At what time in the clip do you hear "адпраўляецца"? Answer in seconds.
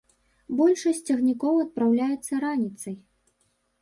1.67-2.33